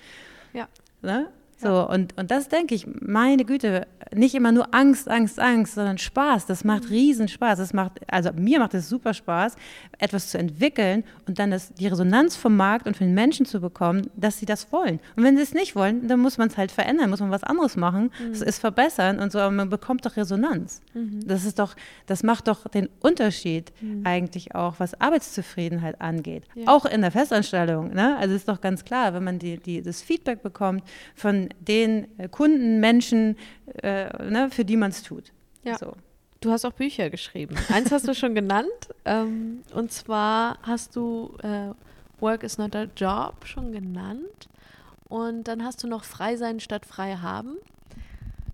[0.54, 0.68] Ja.
[1.02, 1.28] Ne?
[1.62, 5.98] So, und, und das denke ich, meine Güte, nicht immer nur Angst, Angst, Angst, sondern
[5.98, 6.46] Spaß.
[6.46, 6.90] Das macht mhm.
[6.90, 7.60] riesen Spaß.
[7.60, 9.56] Das macht, also mir macht es super Spaß,
[9.98, 13.60] etwas zu entwickeln und dann das, die Resonanz vom Markt und von den Menschen zu
[13.60, 15.02] bekommen, dass sie das wollen.
[15.18, 17.44] Und wenn sie es nicht wollen, dann muss man es halt verändern, muss man was
[17.44, 18.32] anderes machen, mhm.
[18.32, 20.82] es verbessern und so, aber man bekommt doch Resonanz.
[20.94, 21.28] Mhm.
[21.28, 24.06] Das ist doch, das macht doch den Unterschied mhm.
[24.06, 26.46] eigentlich auch, was Arbeitszufriedenheit angeht.
[26.56, 26.68] Ja.
[26.68, 27.94] Auch in der Festanstellung.
[27.94, 28.16] Ne?
[28.18, 30.84] Also ist doch ganz klar, wenn man die, die, das Feedback bekommt
[31.16, 33.38] von den äh, Kunden, Menschen,
[33.82, 35.32] äh, ne, für die man es tut.
[35.64, 35.78] Ja.
[35.78, 35.94] So.
[36.42, 37.56] Du hast auch Bücher geschrieben.
[37.70, 38.70] Eins hast du schon genannt.
[39.04, 41.74] Ähm, und zwar hast du äh,
[42.22, 44.48] Work is not a Job schon genannt.
[45.10, 47.58] Und dann hast du noch Frei sein statt frei haben.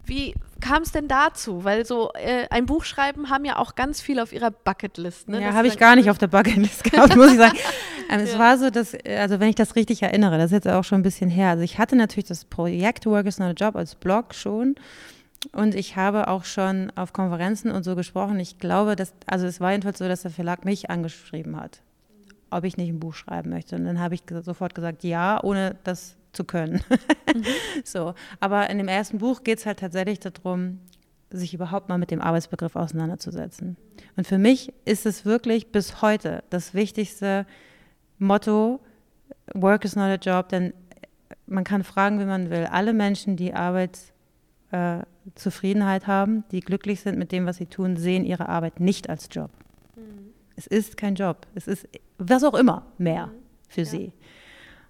[0.05, 1.63] Wie kam es denn dazu?
[1.63, 5.29] Weil so äh, ein Buch schreiben haben ja auch ganz viel auf ihrer Bucketlist.
[5.29, 5.41] Ne?
[5.41, 7.57] Ja, habe ich gar nicht auf der Bucketlist gehabt, muss ich sagen.
[8.09, 10.83] Ähm, es war so, dass, also wenn ich das richtig erinnere, das ist jetzt auch
[10.83, 11.49] schon ein bisschen her.
[11.49, 14.75] Also ich hatte natürlich das Projekt Work is not a Job als Blog schon.
[15.51, 18.39] Und ich habe auch schon auf Konferenzen und so gesprochen.
[18.39, 21.81] Ich glaube, dass, also es war jedenfalls so, dass der Verlag mich angeschrieben hat,
[22.49, 23.75] ob ich nicht ein Buch schreiben möchte.
[23.75, 26.81] Und dann habe ich sofort gesagt, ja, ohne das zu können.
[27.33, 27.43] Mhm.
[27.83, 30.79] so, aber in dem ersten Buch geht es halt tatsächlich darum,
[31.29, 33.77] sich überhaupt mal mit dem Arbeitsbegriff auseinanderzusetzen.
[34.15, 37.45] Und für mich ist es wirklich bis heute das wichtigste
[38.19, 38.79] Motto,
[39.53, 40.73] Work is not a job, denn
[41.47, 42.67] man kann fragen, wie man will.
[42.71, 48.25] Alle Menschen, die Arbeitszufriedenheit äh, haben, die glücklich sind mit dem, was sie tun, sehen
[48.25, 49.51] ihre Arbeit nicht als Job.
[49.95, 50.31] Mhm.
[50.55, 51.45] Es ist kein Job.
[51.53, 53.33] Es ist was auch immer mehr mhm.
[53.67, 53.87] für ja.
[53.87, 54.13] sie.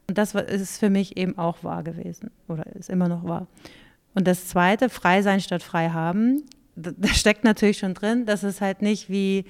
[0.07, 3.47] Und das ist für mich eben auch wahr gewesen oder ist immer noch wahr.
[4.13, 6.43] Und das Zweite, frei sein statt frei haben,
[6.75, 9.45] da steckt natürlich schon drin, dass es halt nicht wie,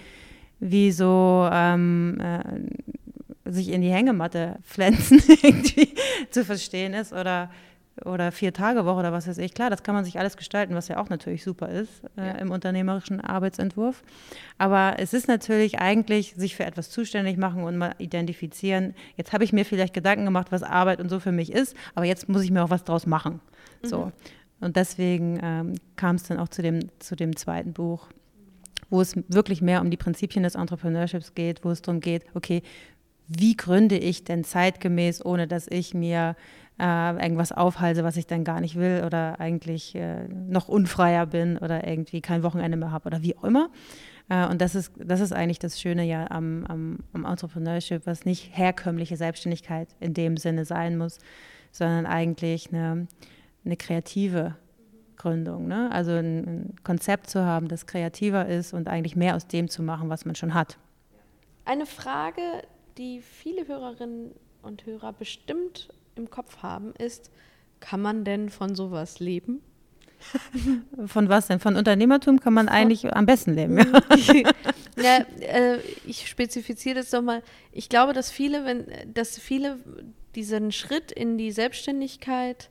[0.60, 5.94] wie so ähm, äh, sich in die Hängematte pflanzen irgendwie
[6.30, 7.50] zu verstehen ist oder
[8.04, 9.54] oder vier Tage Woche oder was weiß ich.
[9.54, 12.32] Klar, das kann man sich alles gestalten, was ja auch natürlich super ist äh, ja.
[12.34, 14.04] im unternehmerischen Arbeitsentwurf.
[14.58, 18.96] Aber es ist natürlich eigentlich sich für etwas zuständig machen und mal identifizieren.
[19.16, 22.06] Jetzt habe ich mir vielleicht Gedanken gemacht, was Arbeit und so für mich ist, aber
[22.06, 23.40] jetzt muss ich mir auch was draus machen.
[23.82, 23.88] Mhm.
[23.88, 24.12] So.
[24.60, 28.10] Und deswegen ähm, kam es dann auch zu dem, zu dem zweiten Buch,
[28.90, 32.62] wo es wirklich mehr um die Prinzipien des Entrepreneurships geht, wo es darum geht, okay,
[33.28, 36.36] wie gründe ich denn zeitgemäß, ohne dass ich mir
[36.80, 41.58] äh, irgendwas aufhalte, was ich dann gar nicht will oder eigentlich äh, noch unfreier bin
[41.58, 43.70] oder irgendwie kein Wochenende mehr habe oder wie auch immer.
[44.30, 48.26] Äh, und das ist, das ist eigentlich das Schöne ja am, am, am Entrepreneurship, was
[48.26, 51.20] nicht herkömmliche Selbstständigkeit in dem Sinne sein muss,
[51.72, 53.08] sondern eigentlich eine,
[53.64, 54.56] eine kreative
[55.16, 55.68] Gründung.
[55.68, 55.90] Ne?
[55.92, 59.82] Also ein, ein Konzept zu haben, das kreativer ist und eigentlich mehr aus dem zu
[59.82, 60.78] machen, was man schon hat.
[61.64, 62.42] Eine Frage,
[62.98, 67.32] die viele Hörerinnen und Hörer bestimmt im Kopf haben, ist,
[67.80, 69.62] kann man denn von sowas leben?
[71.06, 71.60] Von was denn?
[71.60, 73.78] Von Unternehmertum kann man eigentlich am besten leben.
[73.78, 74.52] Ja.
[74.98, 77.44] ja äh, ich spezifiziere das doch mal.
[77.72, 79.78] Ich glaube, dass viele, wenn, dass viele
[80.34, 82.70] diesen Schritt in die Selbstständigkeit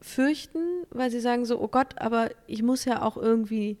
[0.00, 3.78] fürchten, weil sie sagen so, oh Gott, aber ich muss ja auch irgendwie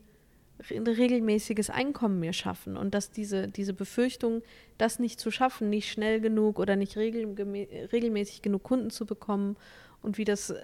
[0.70, 4.42] ein regelmäßiges Einkommen mir schaffen und dass diese, diese Befürchtung,
[4.76, 9.56] das nicht zu schaffen, nicht schnell genug oder nicht regelmäßig genug Kunden zu bekommen
[10.02, 10.54] und wie das,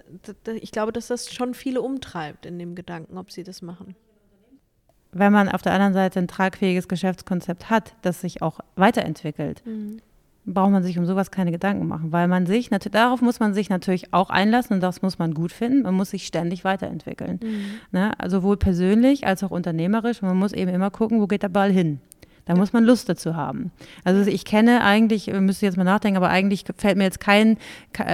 [0.59, 3.95] ich glaube, dass das schon viele umtreibt in dem Gedanken, ob sie das machen.
[5.11, 10.01] Wenn man auf der anderen Seite ein tragfähiges Geschäftskonzept hat, das sich auch weiterentwickelt, mhm
[10.45, 13.69] braucht man sich um sowas keine Gedanken machen, weil man sich, darauf muss man sich
[13.69, 15.83] natürlich auch einlassen und das muss man gut finden.
[15.83, 17.39] Man muss sich ständig weiterentwickeln.
[17.41, 17.65] Mhm.
[17.91, 18.11] Ne?
[18.27, 20.21] Sowohl persönlich als auch unternehmerisch.
[20.21, 21.99] Man muss eben immer gucken, wo geht der Ball hin.
[22.45, 23.71] Da muss man Lust dazu haben.
[24.03, 27.57] Also ich kenne eigentlich, müsste jetzt mal nachdenken, aber eigentlich fällt mir jetzt kein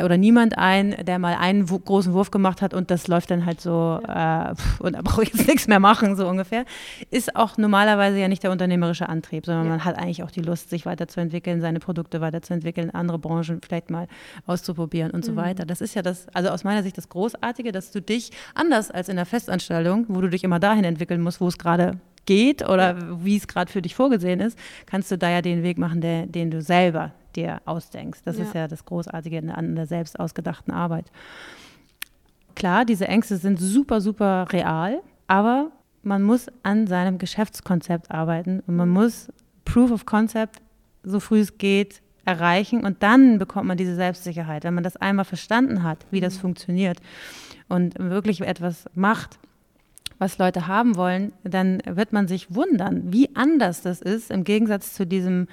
[0.04, 3.60] oder niemand ein, der mal einen großen Wurf gemacht hat und das läuft dann halt
[3.60, 6.65] so äh, und da brauche ich jetzt nichts mehr machen, so ungefähr.
[7.10, 9.72] Ist auch normalerweise ja nicht der unternehmerische Antrieb, sondern ja.
[9.72, 14.08] man hat eigentlich auch die Lust, sich weiterzuentwickeln, seine Produkte weiterzuentwickeln, andere Branchen vielleicht mal
[14.46, 15.32] auszuprobieren und mhm.
[15.32, 15.65] so weiter.
[15.65, 19.10] Das ist ja das, also aus meiner Sicht das Großartige, dass du dich anders als
[19.10, 23.23] in der Festanstellung, wo du dich immer dahin entwickeln musst, wo es gerade geht oder
[23.23, 26.27] wie es gerade für dich vorgesehen ist, kannst du da ja den Weg machen, der,
[26.27, 28.21] den du selber dir ausdenkst.
[28.25, 28.43] Das ja.
[28.43, 31.12] ist ja das Großartige an der selbst ausgedachten Arbeit.
[32.55, 35.71] Klar, diese Ängste sind super, super real, aber
[36.03, 39.31] man muss an seinem Geschäftskonzept arbeiten und man muss
[39.65, 40.62] Proof of Concept
[41.03, 44.63] so früh es geht erreichen und dann bekommt man diese Selbstsicherheit.
[44.63, 46.41] Wenn man das einmal verstanden hat, wie das mhm.
[46.41, 46.99] funktioniert
[47.67, 49.39] und wirklich etwas macht,
[50.21, 54.93] was Leute haben wollen, dann wird man sich wundern, wie anders das ist im Gegensatz
[54.93, 55.47] zu diesem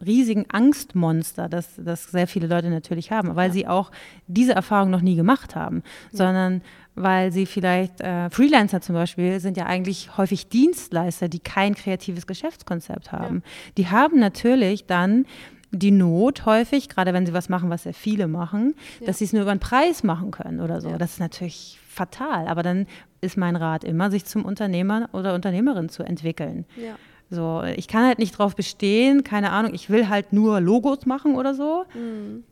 [0.00, 3.52] riesigen Angstmonster, das, das sehr viele Leute natürlich haben, weil ja.
[3.52, 3.90] sie auch
[4.28, 5.82] diese Erfahrung noch nie gemacht haben,
[6.12, 6.18] ja.
[6.18, 6.62] sondern
[6.94, 12.26] weil sie vielleicht, äh, Freelancer zum Beispiel, sind ja eigentlich häufig Dienstleister, die kein kreatives
[12.26, 13.36] Geschäftskonzept haben.
[13.36, 13.72] Ja.
[13.78, 15.26] Die haben natürlich dann
[15.72, 19.32] die Not häufig, gerade wenn sie was machen, was sehr viele machen, dass sie es
[19.32, 20.90] nur über einen Preis machen können oder so.
[20.98, 22.46] Das ist natürlich fatal.
[22.46, 22.86] Aber dann
[23.22, 26.66] ist mein Rat immer, sich zum Unternehmer oder Unternehmerin zu entwickeln.
[26.76, 26.96] Ja.
[27.30, 31.36] So, ich kann halt nicht drauf bestehen, keine Ahnung, ich will halt nur Logos machen
[31.36, 31.84] oder so.
[31.94, 32.44] Mhm.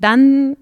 [0.00, 0.56] Dann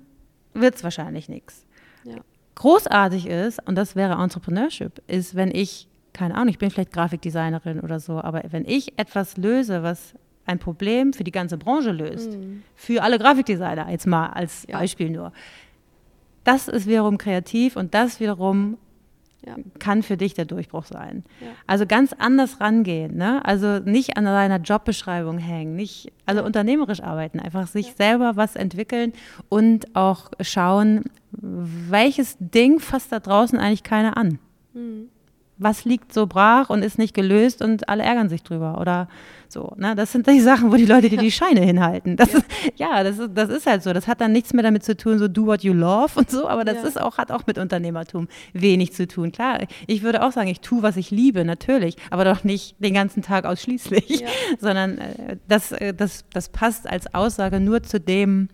[0.53, 1.65] wird es wahrscheinlich nichts.
[2.05, 2.17] Ja.
[2.57, 7.81] Großartig ist, und das wäre Entrepreneurship, ist, wenn ich, keine Ahnung, ich bin vielleicht Grafikdesignerin
[7.81, 10.15] oder so, aber wenn ich etwas löse, was
[10.47, 12.63] ein Problem für die ganze Branche löst, mhm.
[12.75, 14.79] für alle Grafikdesigner jetzt mal als ja.
[14.79, 15.33] Beispiel nur,
[16.45, 18.79] das ist wiederum kreativ und das wiederum
[19.45, 19.57] ja.
[19.79, 21.25] kann für dich der Durchbruch sein.
[21.41, 21.49] Ja.
[21.67, 23.45] Also ganz anders rangehen, ne?
[23.45, 29.13] Also nicht an deiner Jobbeschreibung hängen, nicht, also unternehmerisch arbeiten, einfach sich selber was entwickeln
[29.49, 34.39] und auch schauen, welches Ding fasst da draußen eigentlich keiner an.
[34.73, 35.11] Mhm
[35.59, 39.09] was liegt so brach und ist nicht gelöst und alle ärgern sich drüber oder
[39.49, 39.73] so.
[39.77, 39.95] Ne?
[39.95, 42.17] Das sind die Sachen, wo die Leute dir die Scheine hinhalten.
[42.17, 43.93] Das ja, ist, ja das, ist, das ist halt so.
[43.93, 46.49] Das hat dann nichts mehr damit zu tun, so do what you love und so,
[46.49, 46.83] aber das ja.
[46.83, 49.33] ist auch, hat auch mit Unternehmertum wenig zu tun.
[49.33, 52.95] Klar, ich würde auch sagen, ich tue, was ich liebe, natürlich, aber doch nicht den
[52.95, 54.29] ganzen Tag ausschließlich, ja.
[54.61, 58.49] sondern äh, das, äh, das, das passt als Aussage nur zu dem,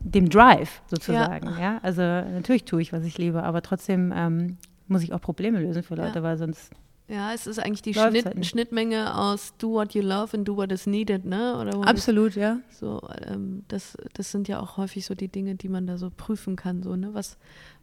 [0.00, 1.50] dem Drive sozusagen.
[1.50, 1.60] Ja.
[1.60, 1.80] ja.
[1.82, 4.56] Also natürlich tue ich, was ich liebe, aber trotzdem ähm,
[4.88, 6.22] muss ich auch Probleme lösen für Leute, ja.
[6.22, 6.70] weil sonst.
[7.08, 10.56] Ja, es ist eigentlich die Schnitt, halt Schnittmenge aus Do what you love and do
[10.56, 11.56] what is needed, ne?
[11.56, 12.60] Oder Absolut, das, ja.
[12.70, 16.10] So, ähm, das, das sind ja auch häufig so die Dinge, die man da so
[16.10, 17.14] prüfen kann, so, ne?
[17.14, 17.36] Was,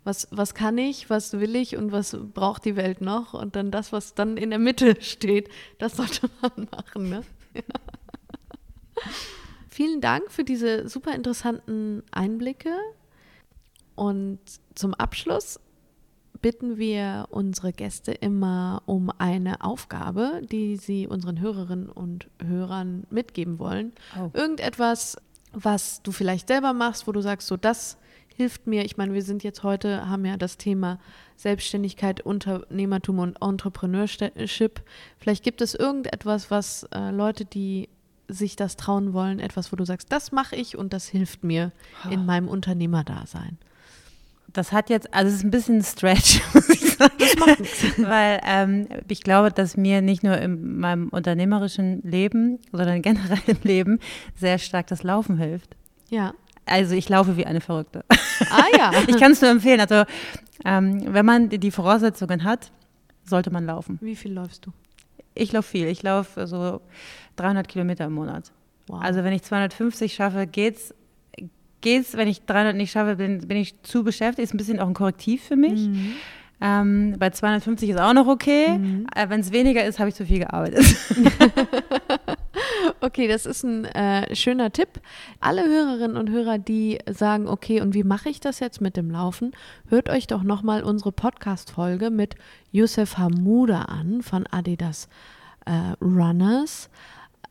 [0.04, 3.34] was, was kann ich, was will ich und was braucht die Welt noch?
[3.34, 7.24] Und dann das, was dann in der Mitte steht, das sollte man machen, ne?
[7.54, 7.62] Ja.
[9.70, 12.76] Vielen Dank für diese super interessanten Einblicke.
[13.96, 14.40] Und
[14.76, 15.60] zum Abschluss
[16.44, 23.60] bitten wir unsere Gäste immer um eine Aufgabe, die sie unseren Hörerinnen und Hörern mitgeben
[23.60, 23.94] wollen.
[24.20, 24.30] Oh.
[24.34, 25.18] Irgendetwas,
[25.54, 27.98] was du vielleicht selber machst, wo du sagst, so das
[28.36, 28.84] hilft mir.
[28.84, 31.00] Ich meine, wir sind jetzt heute, haben ja das Thema
[31.38, 34.82] Selbstständigkeit, Unternehmertum und Entrepreneurship.
[35.20, 37.88] Vielleicht gibt es irgendetwas, was äh, Leute, die
[38.28, 41.72] sich das trauen wollen, etwas, wo du sagst, das mache ich und das hilft mir
[42.10, 43.58] in meinem Unternehmerdasein
[44.54, 47.14] das hat jetzt, also es ist ein bisschen ein Stretch, muss ich sagen.
[47.18, 47.84] Das macht nichts.
[47.98, 53.58] Weil ähm, ich glaube, dass mir nicht nur in meinem unternehmerischen Leben, sondern generell im
[53.64, 54.00] Leben
[54.36, 55.76] sehr stark das Laufen hilft.
[56.10, 56.34] Ja.
[56.66, 58.06] Also ich laufe wie eine Verrückte.
[58.50, 58.92] Ah ja.
[59.08, 59.82] ich kann es nur empfehlen.
[59.82, 60.04] Also
[60.64, 62.72] ähm, wenn man die Voraussetzungen hat,
[63.26, 63.98] sollte man laufen.
[64.02, 64.72] Wie viel läufst du?
[65.34, 65.88] Ich laufe viel.
[65.88, 66.82] Ich laufe so
[67.38, 68.52] 300 Kilometer im Monat.
[68.88, 69.02] Wow.
[69.02, 70.94] Also wenn ich 250 schaffe, geht's
[71.84, 74.46] geht's, wenn ich 300 nicht schaffe, bin, bin ich zu beschäftigt.
[74.46, 75.88] Ist ein bisschen auch ein Korrektiv für mich.
[75.88, 76.14] Mhm.
[76.62, 78.78] Ähm, bei 250 ist auch noch okay.
[78.78, 79.08] Mhm.
[79.16, 80.82] Äh, wenn es weniger ist, habe ich zu viel gearbeitet.
[83.02, 85.02] okay, das ist ein äh, schöner Tipp.
[85.42, 89.12] Alle Hörerinnen und Hörer, die sagen, okay, und wie mache ich das jetzt mit dem
[89.12, 89.52] Laufen?
[89.90, 92.36] Hört euch doch nochmal unsere Podcast-Folge mit
[92.72, 95.10] Youssef Hamouda an von Adidas
[95.66, 96.90] äh, Runners.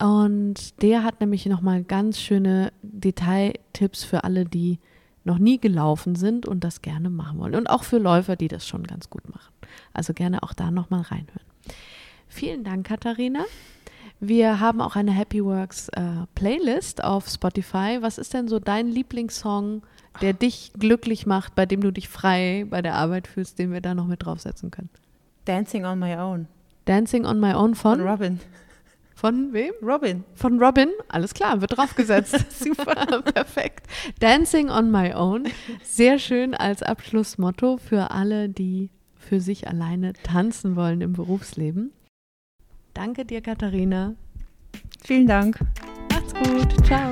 [0.03, 4.81] Und der hat nämlich nochmal ganz schöne Detailtipps für alle, die
[5.23, 7.55] noch nie gelaufen sind und das gerne machen wollen.
[7.55, 9.53] Und auch für Läufer, die das schon ganz gut machen.
[9.93, 11.47] Also gerne auch da nochmal reinhören.
[12.27, 13.45] Vielen Dank, Katharina.
[14.19, 17.99] Wir haben auch eine Happy Works äh, Playlist auf Spotify.
[18.01, 19.83] Was ist denn so dein Lieblingssong,
[20.21, 23.81] der dich glücklich macht, bei dem du dich frei bei der Arbeit fühlst, den wir
[23.81, 24.91] da noch mit draufsetzen können?
[25.45, 26.49] Dancing on My Own.
[26.87, 28.41] Dancing on My Own von, von Robin.
[29.22, 29.72] Von wem?
[29.80, 30.24] Robin.
[30.35, 30.88] Von Robin?
[31.06, 32.44] Alles klar, wird draufgesetzt.
[32.58, 33.87] Super, perfekt.
[34.18, 35.44] Dancing on my own.
[35.85, 41.92] Sehr schön als Abschlussmotto für alle, die für sich alleine tanzen wollen im Berufsleben.
[42.94, 44.16] Danke dir, Katharina.
[45.04, 45.61] Vielen Dank.
[46.11, 46.85] Macht's gut.
[46.85, 47.08] Ciao.